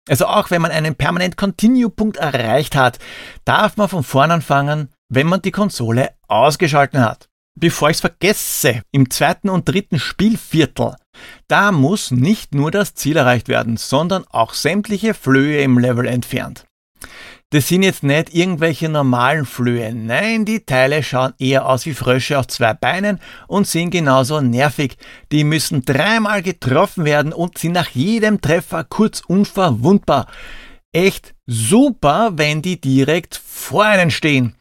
[0.09, 2.99] Also auch wenn man einen Permanent Continue-Punkt erreicht hat,
[3.45, 7.29] darf man von vorn anfangen, wenn man die Konsole ausgeschalten hat.
[7.59, 10.95] Bevor ich es vergesse, im zweiten und dritten Spielviertel,
[11.49, 16.67] da muss nicht nur das Ziel erreicht werden, sondern auch sämtliche Flöhe im Level entfernt.
[17.51, 19.95] Das sind jetzt nicht irgendwelche normalen Flöhe.
[19.95, 24.99] Nein, die Teile schauen eher aus wie Frösche auf zwei Beinen und sind genauso nervig.
[25.33, 30.27] Die müssen dreimal getroffen werden und sind nach jedem Treffer kurz unverwundbar.
[30.93, 34.57] Echt super, wenn die direkt vor einen stehen.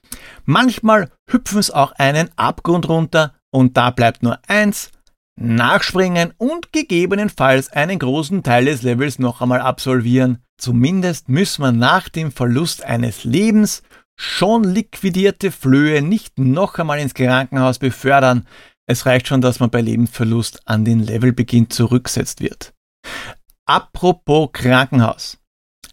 [0.46, 4.92] Manchmal hüpfen es auch einen Abgrund runter und da bleibt nur eins,
[5.40, 10.40] nachspringen und gegebenenfalls einen großen Teil des Levels noch einmal absolvieren.
[10.58, 13.84] Zumindest müssen wir nach dem Verlust eines Lebens
[14.18, 18.48] schon liquidierte Flöhe nicht noch einmal ins Krankenhaus befördern.
[18.88, 22.74] Es reicht schon, dass man bei Lebensverlust an den Levelbeginn zurücksetzt wird.
[23.66, 25.38] Apropos Krankenhaus.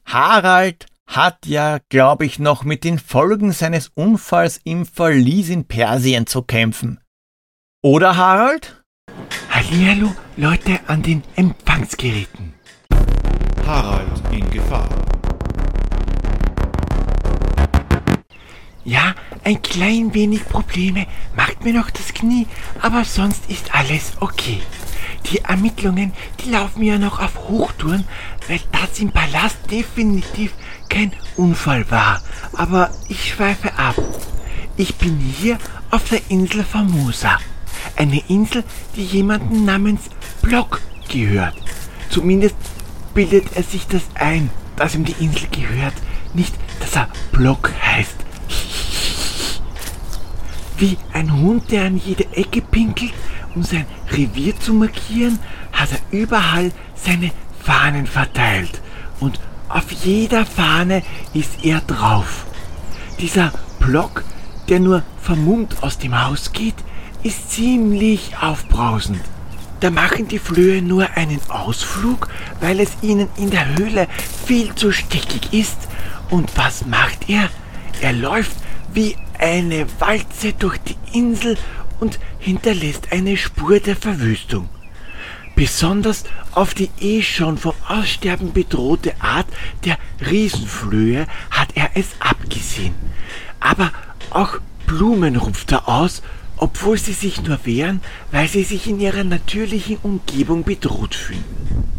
[0.05, 6.27] Harald hat ja, glaube ich, noch mit den Folgen seines Unfalls im Verlies in Persien
[6.27, 7.01] zu kämpfen.
[7.83, 8.85] Oder Harald?
[9.51, 12.55] Hallihallo, Leute an den Empfangsgeräten.
[13.67, 14.89] Harald in Gefahr.
[18.85, 22.47] Ja, ein klein wenig Probleme macht mir noch das Knie,
[22.81, 24.61] aber sonst ist alles okay.
[25.31, 28.05] Die Ermittlungen, die laufen ja noch auf Hochtouren,
[28.49, 30.53] weil das im Palast definitiv
[30.89, 32.23] kein Unfall war.
[32.55, 33.97] Aber ich schweife ab.
[34.77, 35.59] Ich bin hier
[35.91, 37.39] auf der Insel Formosa.
[37.97, 38.65] Eine Insel,
[38.97, 40.03] die jemanden namens
[40.41, 41.55] Block gehört.
[42.09, 42.57] Zumindest
[43.15, 45.95] bildet er sich das ein, dass ihm die Insel gehört,
[46.35, 48.17] nicht, dass er Block heißt.
[50.79, 53.13] Wie ein Hund, der an jede Ecke pinkelt,
[53.55, 55.39] um sein Revier zu markieren,
[55.73, 57.31] hat er überall seine
[57.63, 58.81] Fahnen verteilt.
[59.21, 62.47] Und auf jeder Fahne ist er drauf.
[63.21, 64.25] Dieser Block,
[64.69, 66.75] der nur vermummt aus dem Haus geht,
[67.23, 69.21] ist ziemlich aufbrausend.
[69.81, 72.29] Da machen die Flöhe nur einen Ausflug,
[72.61, 74.07] weil es ihnen in der Höhle
[74.47, 75.89] viel zu stickig ist.
[76.31, 77.49] Und was macht er?
[78.01, 78.57] Er läuft
[78.95, 81.57] wie eine Walze durch die Insel
[81.99, 84.69] und hinterlässt eine Spur der Verwüstung.
[85.55, 89.47] Besonders auf die eh schon vom Aussterben bedrohte Art
[89.85, 92.95] der Riesenflöhe hat er es abgesehen.
[93.61, 93.93] Aber
[94.31, 96.23] auch Blumen rupft er aus
[96.63, 101.45] obwohl sie sich nur wehren, weil sie sich in ihrer natürlichen Umgebung bedroht fühlen.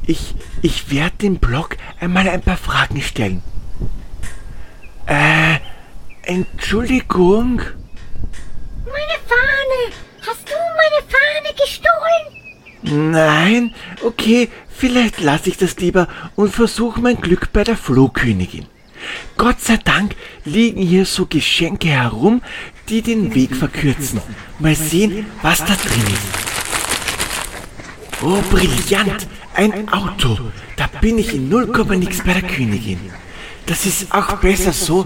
[0.08, 3.44] Ich, ich werde dem Blog einmal ein paar Fragen stellen.
[5.06, 5.58] Äh,
[6.22, 7.58] Entschuldigung?
[8.86, 9.94] Meine Fahne!
[10.26, 12.43] Hast du meine Fahne gestohlen?
[12.84, 18.66] Nein, okay, vielleicht lasse ich das lieber und versuche mein Glück bei der Flohkönigin.
[19.38, 20.16] Gott sei Dank
[20.46, 22.42] liegen hier so Geschenke herum,
[22.90, 24.22] die den Weg verkürzen.
[24.60, 26.44] Mal sehen, was da drin ist.
[28.22, 29.28] Oh, brillant!
[29.56, 30.38] Ein Auto!
[30.78, 33.00] Da bin ich in null Komma nix bei der Königin.
[33.66, 35.06] Das ist auch besser so,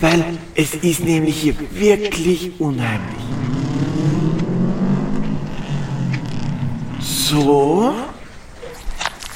[0.00, 3.37] weil es ist nämlich hier wirklich unheimlich.
[7.28, 7.94] So.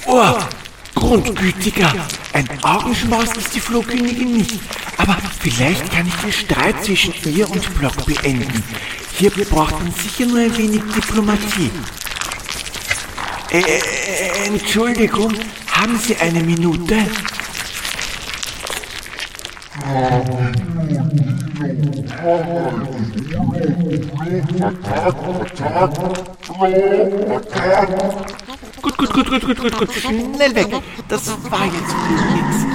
[0.06, 0.38] Oh,
[0.94, 1.92] Grundgütiger.
[2.32, 4.60] Ein Augenschmaus ist die Flohkönigin nicht.
[4.96, 8.64] Aber vielleicht kann ich den Streit zwischen ihr und Block beenden.
[9.18, 11.70] Hier braucht man sicher nur ein wenig Diplomatie.
[13.50, 15.34] Äh, äh, Entschuldigung,
[15.70, 16.96] haben Sie eine Minute?
[28.82, 29.92] Gut, gut, gut, gut, gut, gut, gut.
[29.92, 30.66] Schnell weg.
[31.08, 31.94] Das war jetzt
[32.34, 32.66] nichts.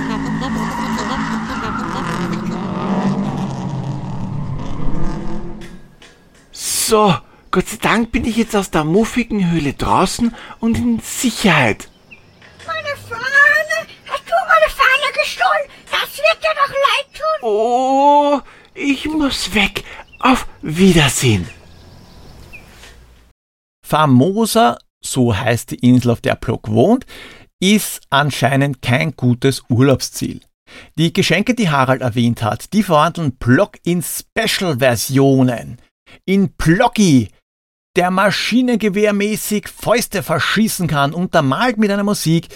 [6.52, 7.16] So,
[7.52, 11.90] Gott sei Dank bin ich jetzt aus der muffigen Höhle draußen und in Sicherheit.
[12.66, 13.88] Meine Fahne!
[14.08, 15.68] Hast du meine Fahne gestohlen?
[15.92, 17.40] Das wird dir doch leid tun.
[17.42, 18.40] Oh,
[18.78, 19.84] ich muss weg.
[20.20, 21.48] Auf Wiedersehen.
[23.86, 27.06] Famosa, so heißt die Insel, auf der Block wohnt,
[27.60, 30.42] ist anscheinend kein gutes Urlaubsziel.
[30.98, 35.80] Die Geschenke, die Harald erwähnt hat, die verwandeln Block in Special-Versionen
[36.26, 37.30] in Ploggy,
[37.96, 42.50] der maschinengewehrmäßig Fäuste verschießen kann, untermalt mit einer Musik,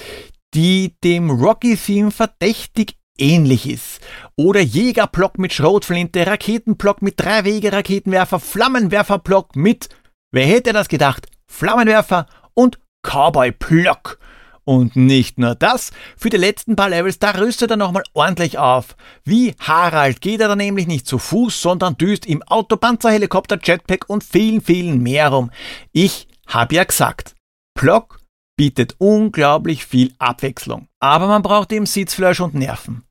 [0.53, 4.01] die dem Rocky-Theme verdächtig ähnlich ist.
[4.35, 9.89] Oder Jägerblock mit Schrotflinte, Raketenblock mit Drei-Wege-Raketenwerfer, Flammenwerferblock mit,
[10.31, 14.19] wer hätte das gedacht, Flammenwerfer und Cowboy-Block.
[14.63, 18.95] Und nicht nur das, für die letzten paar Levels, da rüstet er nochmal ordentlich auf.
[19.23, 23.59] Wie Harald geht er da nämlich nicht zu Fuß, sondern düst im Auto, Panzer, Helikopter,
[23.61, 25.51] Jetpack und vielen, vielen mehr rum.
[25.91, 27.35] Ich hab ja gesagt,
[27.73, 28.19] Plock
[28.55, 30.87] bietet unglaublich viel Abwechslung.
[30.99, 33.03] Aber man braucht eben Sitzfleisch und Nerven.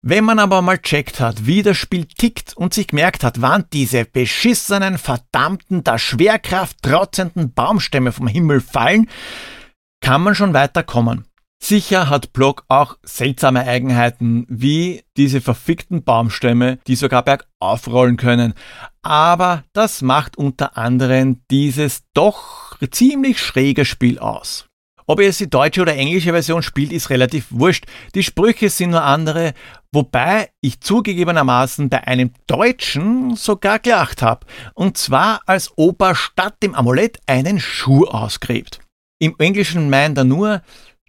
[0.00, 3.64] Wenn man aber mal checkt hat, wie das Spiel tickt und sich gemerkt hat, wann
[3.72, 9.10] diese beschissenen, verdammten, der Schwerkraft trotzenden Baumstämme vom Himmel fallen,
[10.00, 11.24] kann man schon weiterkommen.
[11.60, 18.54] Sicher hat Block auch seltsame Eigenheiten, wie diese verfickten Baumstämme, die sogar bergauf rollen können.
[19.02, 24.67] Aber das macht unter anderem dieses doch ziemlich schräge Spiel aus.
[25.10, 27.86] Ob ihr es die deutsche oder englische Version spielt, ist relativ wurscht.
[28.14, 29.54] Die Sprüche sind nur andere,
[29.90, 34.46] wobei ich zugegebenermaßen bei einem Deutschen sogar gelacht habe.
[34.74, 38.80] Und zwar als Opa statt dem Amulett einen Schuh ausgräbt.
[39.18, 40.62] Im Englischen meint er nur,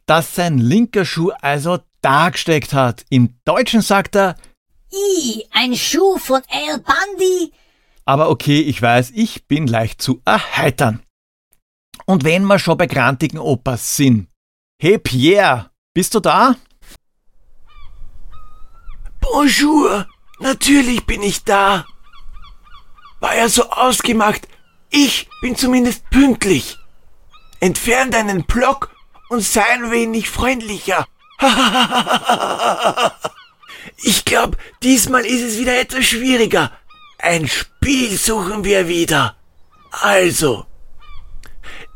[0.06, 3.04] dass sein linker Schuh also da gesteckt hat.
[3.10, 4.38] Im Deutschen sagt er,
[4.94, 7.52] I, ein Schuh von Al Bundy.
[8.06, 11.02] aber okay, ich weiß, ich bin leicht zu erheitern.
[12.10, 14.30] Und wenn wir schon bei grantigen Opas sind.
[14.82, 16.56] Hey Pierre, bist du da?
[19.22, 20.08] Bonjour,
[20.40, 21.86] natürlich bin ich da.
[23.20, 24.48] War ja so ausgemacht,
[24.90, 26.80] ich bin zumindest pünktlich.
[27.60, 28.90] Entfern deinen Block
[29.30, 31.06] und sei ein wenig freundlicher.
[33.98, 36.72] ich glaube, diesmal ist es wieder etwas schwieriger.
[37.20, 39.36] Ein Spiel suchen wir wieder.
[39.92, 40.66] Also,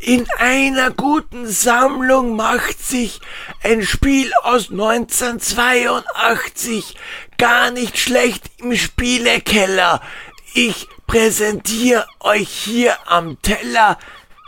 [0.04, 3.22] in einer guten Sammlung macht sich
[3.64, 6.98] ein Spiel aus 1982
[7.38, 10.02] gar nicht schlecht im Spielekeller.
[10.54, 13.98] Ich präsentiere euch hier am Teller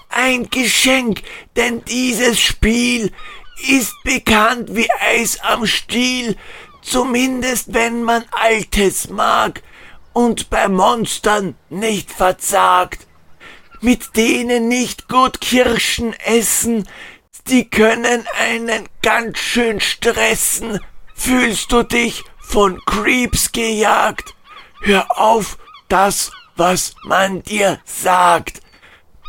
[0.10, 1.22] ein Geschenk,
[1.56, 3.14] denn dieses Spiel
[3.66, 6.36] ist bekannt wie Eis am Stiel,
[6.82, 9.64] zumindest wenn man Altes mag
[10.12, 13.08] und bei Monstern nicht verzagt
[13.82, 16.88] mit denen nicht gut Kirschen essen,
[17.48, 20.80] die können einen ganz schön stressen.
[21.14, 24.34] Fühlst du dich von Creeps gejagt?
[24.82, 25.58] Hör auf
[25.88, 28.62] das, was man dir sagt.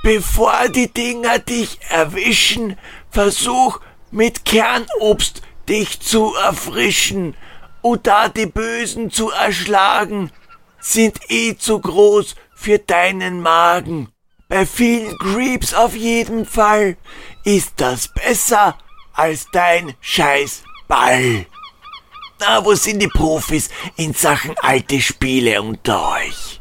[0.02, 2.78] Bevor die Dinger dich erwischen,
[3.10, 3.80] versuch
[4.10, 7.34] mit Kernobst dich zu erfrischen.
[7.82, 10.30] Oder die Bösen zu erschlagen,
[10.80, 14.08] sind eh zu groß für deinen Magen.
[14.48, 16.96] Bei vielen Creeps auf jeden Fall
[17.44, 18.78] ist das besser
[19.12, 21.46] als dein scheiß Ball.
[22.38, 26.60] Na, wo sind die Profis in Sachen alte Spiele unter euch?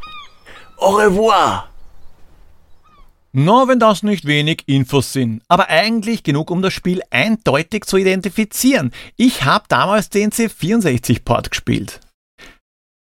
[0.77, 1.69] Au revoir.
[3.33, 5.43] No, wenn das nicht wenig Infos sind.
[5.49, 8.91] Aber eigentlich genug, um das Spiel eindeutig zu identifizieren.
[9.17, 11.99] Ich habe damals den C64-Port gespielt.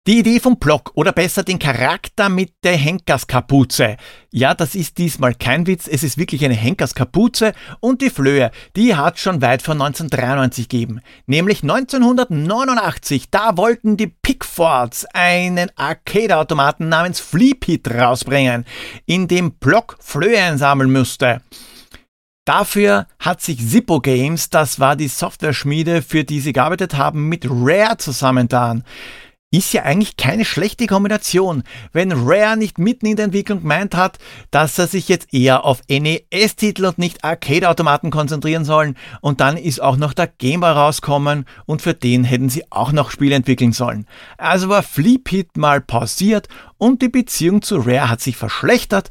[0.06, 3.96] Die Idee vom Block oder besser den Charakter mit der Henkerskapuze.
[4.30, 8.94] Ja, das ist diesmal kein Witz, es ist wirklich eine Henkerskapuze und die Flöhe, die
[8.96, 11.00] hat schon weit vor 1993 gegeben.
[11.24, 18.66] Nämlich 1989, da wollten die Pickfords einen Arcade-Automaten namens Fleepit rausbringen,
[19.06, 21.40] in dem Block Flöhe einsammeln müsste.
[22.44, 27.46] Dafür hat sich Zippo Games, das war die Software-Schmiede, für die sie gearbeitet haben, mit
[27.48, 28.84] Rare zusammentan
[29.56, 31.62] ist ja eigentlich keine schlechte Kombination,
[31.92, 34.18] wenn Rare nicht mitten in der Entwicklung gemeint hat,
[34.50, 39.80] dass er sich jetzt eher auf NES-Titel und nicht Arcade-Automaten konzentrieren sollen und dann ist
[39.80, 43.72] auch noch der Game Boy rauskommen und für den hätten sie auch noch Spiele entwickeln
[43.72, 44.06] sollen.
[44.38, 49.10] Also war Fleepit mal pausiert und die Beziehung zu Rare hat sich verschlechtert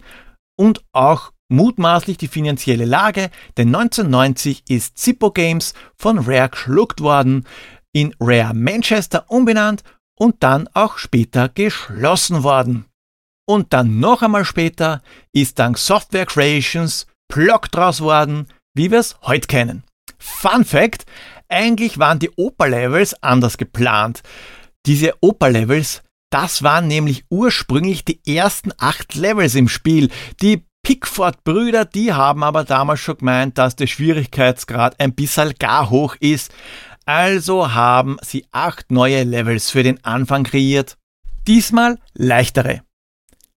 [0.55, 7.45] und auch mutmaßlich die finanzielle Lage, denn 1990 ist Zippo Games von Rare geschluckt worden,
[7.93, 9.83] in Rare Manchester umbenannt
[10.17, 12.85] und dann auch später geschlossen worden.
[13.45, 15.01] Und dann noch einmal später
[15.33, 19.83] ist dank Software Creations Block draus worden, wie wir es heute kennen.
[20.17, 21.05] Fun Fact,
[21.49, 24.21] eigentlich waren die Oper-Levels anders geplant.
[24.85, 30.09] Diese Oper-Levels, das waren nämlich ursprünglich die ersten acht Levels im Spiel.
[30.41, 36.15] Die Pickford-Brüder, die haben aber damals schon gemeint, dass der Schwierigkeitsgrad ein bisschen gar hoch
[36.19, 36.53] ist.
[37.05, 40.97] Also haben sie acht neue Levels für den Anfang kreiert.
[41.47, 42.81] Diesmal leichtere.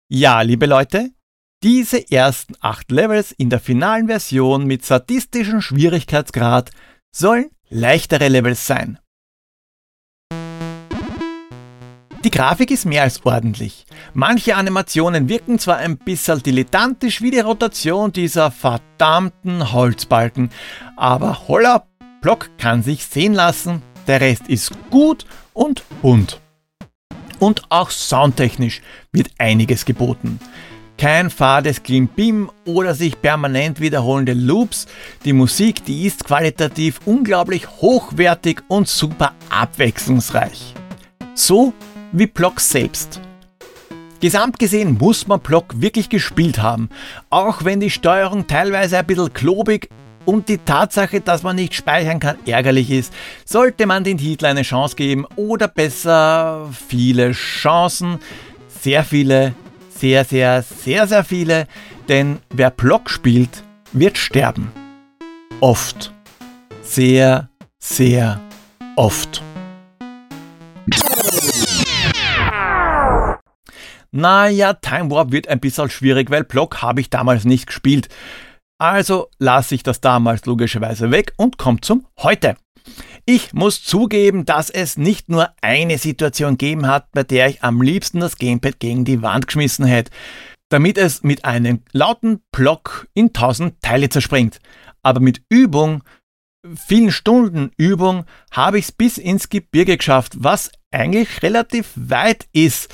[0.08, 1.12] Ja, liebe Leute,
[1.62, 6.72] diese ersten acht Levels in der finalen Version mit sadistischem Schwierigkeitsgrad
[7.12, 9.00] sollen leichtere Levels sein.
[12.24, 13.86] Die Grafik ist mehr als ordentlich.
[14.16, 20.50] Manche Animationen wirken zwar ein bisschen dilettantisch wie die Rotation dieser verdammten Holzbalken,
[20.98, 21.88] aber holla,
[22.26, 26.41] Block kann sich sehen lassen, der Rest ist gut und bunt.
[27.38, 30.39] Und auch soundtechnisch wird einiges geboten.
[30.97, 34.88] Kein fades Klimbim oder sich permanent wiederholende Loops.
[35.23, 40.73] Die Musik, die ist qualitativ unglaublich hochwertig und super abwechslungsreich.
[41.36, 41.73] So
[42.11, 43.21] wie Block selbst.
[44.19, 46.89] Gesamt gesehen muss man Block wirklich gespielt haben,
[47.30, 49.89] auch wenn die Steuerung teilweise ein bisschen klobig
[50.26, 53.13] und die Tatsache, dass man nicht speichern kann, ärgerlich ist,
[53.45, 58.19] sollte man den Titel eine Chance geben oder besser viele Chancen,
[58.67, 59.53] sehr viele,
[59.89, 61.67] sehr, sehr, sehr, sehr viele,
[62.07, 63.63] denn wer Block spielt,
[63.93, 64.71] wird sterben.
[65.61, 66.11] Oft.
[66.82, 67.49] Sehr,
[67.80, 68.39] sehr
[68.95, 69.41] oft.
[74.11, 78.07] Naja, Time Warp wird ein bisschen schwierig, weil Block habe ich damals nicht gespielt.
[78.78, 82.57] Also lasse ich das damals logischerweise weg und komme zum Heute.
[83.26, 87.82] Ich muss zugeben, dass es nicht nur eine Situation gegeben hat, bei der ich am
[87.82, 90.11] liebsten das Gamepad gegen die Wand geschmissen hätte,
[90.69, 94.59] damit es mit einem lauten Block in tausend Teile zerspringt.
[95.01, 96.03] Aber mit Übung,
[96.76, 102.93] vielen Stunden Übung, habe ich es bis ins Gebirge geschafft, was eigentlich relativ weit ist.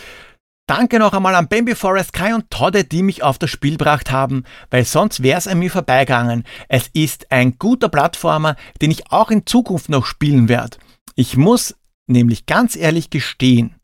[0.71, 4.09] Danke noch einmal an Bambi Forest, Kai und Todde, die mich auf das Spiel gebracht
[4.09, 6.45] haben, weil sonst wäre es an mir vorbeigegangen.
[6.69, 10.77] Es ist ein guter Plattformer, den ich auch in Zukunft noch spielen werde.
[11.15, 11.75] Ich muss
[12.07, 13.75] nämlich ganz ehrlich gestehen,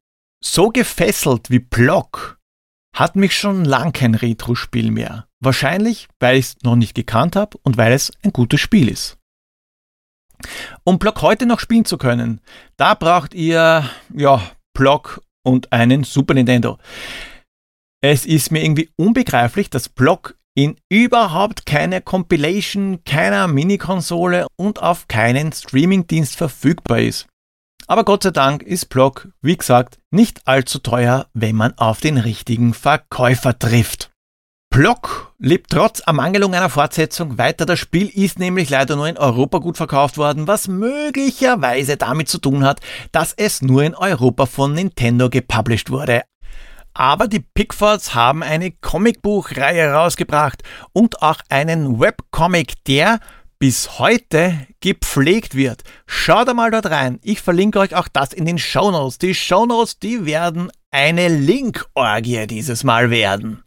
[0.41, 2.39] so gefesselt wie Block
[2.95, 5.27] hat mich schon lang kein Retro-Spiel mehr.
[5.41, 9.17] Wahrscheinlich, weil ich es noch nicht gekannt habe und weil es ein gutes Spiel ist.
[10.85, 12.39] Um Block heute noch spielen zu können,
[12.77, 16.77] da braucht ihr, ja, Block und einen Super Nintendo.
[18.01, 25.07] Es ist mir irgendwie unbegreiflich, dass Block in überhaupt keiner Compilation, keiner Minikonsole und auf
[25.07, 27.27] keinen Streamingdienst verfügbar ist.
[27.87, 32.17] Aber Gott sei Dank ist Block, wie gesagt, nicht allzu teuer, wenn man auf den
[32.17, 34.11] richtigen Verkäufer trifft.
[34.77, 37.65] Block lebt trotz Ermangelung einer Fortsetzung weiter.
[37.65, 42.37] Das Spiel ist nämlich leider nur in Europa gut verkauft worden, was möglicherweise damit zu
[42.37, 42.79] tun hat,
[43.11, 46.21] dass es nur in Europa von Nintendo gepublished wurde.
[46.93, 50.61] Aber die Pickfords haben eine Comicbuchreihe rausgebracht
[50.93, 53.19] und auch einen Webcomic, der
[53.59, 55.81] bis heute gepflegt wird.
[56.05, 57.19] Schaut einmal dort rein.
[57.23, 59.17] Ich verlinke euch auch das in den Shownotes.
[59.17, 63.63] Die Shownotes, die werden eine Linkorgie dieses Mal werden.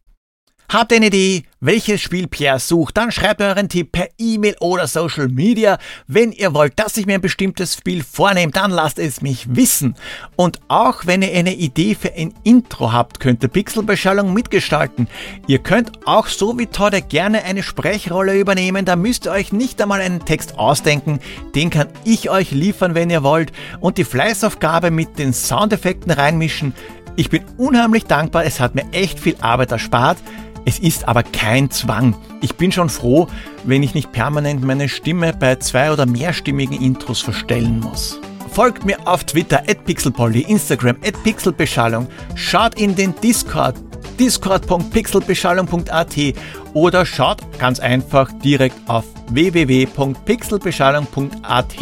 [0.72, 2.96] Habt ihr eine Idee, welches Spiel Pierre sucht?
[2.96, 5.78] Dann schreibt mir euren Tipp per E-Mail oder Social Media.
[6.06, 9.96] Wenn ihr wollt, dass ich mir ein bestimmtes Spiel vornehme, dann lasst es mich wissen.
[10.36, 15.08] Und auch wenn ihr eine Idee für ein Intro habt, könnt ihr Pixelbeschallung mitgestalten.
[15.48, 18.84] Ihr könnt auch so wie Tode gerne eine Sprechrolle übernehmen.
[18.84, 21.18] Da müsst ihr euch nicht einmal einen Text ausdenken.
[21.56, 23.50] Den kann ich euch liefern, wenn ihr wollt.
[23.80, 26.74] Und die Fleißaufgabe mit den Soundeffekten reinmischen.
[27.16, 28.44] Ich bin unheimlich dankbar.
[28.44, 30.18] Es hat mir echt viel Arbeit erspart.
[30.70, 32.14] Es ist aber kein Zwang.
[32.42, 33.26] Ich bin schon froh,
[33.64, 38.20] wenn ich nicht permanent meine Stimme bei zwei- oder mehrstimmigen Intros verstellen muss.
[38.52, 42.06] Folgt mir auf Twitter at pixelpolly, Instagram at pixelbeschallung,
[42.36, 43.74] schaut in den Discord
[44.20, 46.16] discord.pixelbeschallung.at
[46.72, 51.74] oder schaut ganz einfach direkt auf www.pixelbeschallung.at.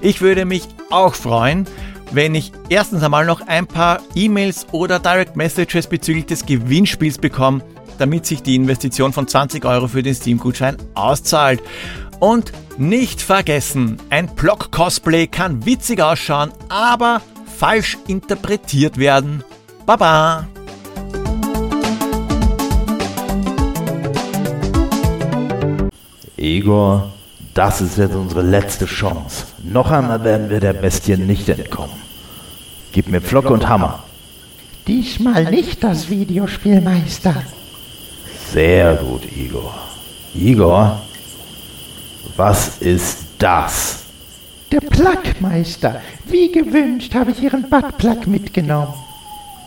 [0.00, 1.64] Ich würde mich auch freuen,
[2.10, 7.62] wenn ich erstens einmal noch ein paar E-Mails oder Direct Messages bezüglich des Gewinnspiels bekomme
[7.98, 11.62] damit sich die Investition von 20 Euro für den Steam-Gutschein auszahlt.
[12.20, 17.20] Und nicht vergessen, ein Block-Cosplay kann witzig ausschauen, aber
[17.56, 19.44] falsch interpretiert werden.
[19.84, 20.46] Baba!
[26.36, 27.12] Igor,
[27.54, 29.46] das ist jetzt unsere letzte Chance.
[29.64, 31.96] Noch einmal werden wir der Bestie nicht entkommen.
[32.92, 34.04] Gib mir Pflock und Hammer.
[34.86, 37.34] Diesmal nicht das Videospielmeister.
[38.52, 39.74] Sehr gut, Igor.
[40.34, 41.00] Igor,
[42.36, 44.04] was ist das?
[44.72, 46.00] Der Plackmeister.
[46.26, 48.94] Wie gewünscht habe ich Ihren Buttplug mitgenommen.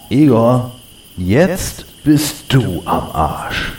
[0.10, 0.72] Igor,
[1.18, 3.74] jetzt bist du am Arsch.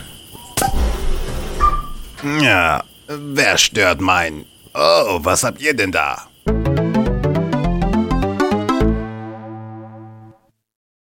[2.41, 4.45] Ja, wer stört mein...
[4.73, 6.30] Oh, was habt ihr denn da?